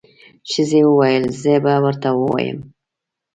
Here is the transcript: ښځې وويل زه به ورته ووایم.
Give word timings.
ښځې 0.51 0.81
وويل 0.87 1.25
زه 1.41 1.53
به 1.63 1.73
ورته 1.83 2.09
ووایم. 2.13 2.59